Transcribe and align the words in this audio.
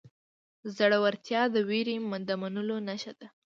زړورتیا 0.75 1.41
د 1.53 1.55
وېرې 1.69 1.95
د 2.27 2.29
منلو 2.41 2.77
نښه 2.87 3.13
ده. 3.19 3.27